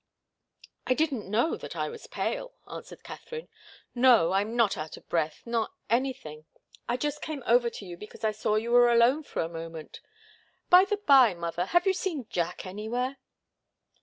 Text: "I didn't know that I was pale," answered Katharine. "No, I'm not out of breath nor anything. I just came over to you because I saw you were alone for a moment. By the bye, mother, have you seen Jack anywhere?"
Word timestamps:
"I 0.87 0.95
didn't 0.95 1.29
know 1.29 1.55
that 1.57 1.75
I 1.75 1.87
was 1.89 2.07
pale," 2.07 2.55
answered 2.67 3.03
Katharine. 3.03 3.49
"No, 3.93 4.31
I'm 4.31 4.55
not 4.55 4.75
out 4.75 4.97
of 4.97 5.07
breath 5.09 5.43
nor 5.45 5.69
anything. 5.91 6.45
I 6.89 6.97
just 6.97 7.21
came 7.21 7.43
over 7.45 7.69
to 7.69 7.85
you 7.85 7.97
because 7.97 8.23
I 8.23 8.31
saw 8.31 8.55
you 8.55 8.71
were 8.71 8.91
alone 8.91 9.21
for 9.21 9.43
a 9.43 9.47
moment. 9.47 10.01
By 10.71 10.85
the 10.85 10.97
bye, 10.97 11.35
mother, 11.35 11.65
have 11.65 11.85
you 11.85 11.93
seen 11.93 12.25
Jack 12.31 12.65
anywhere?" 12.65 13.17